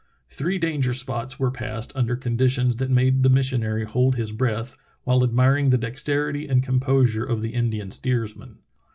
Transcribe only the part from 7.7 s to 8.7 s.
steersman.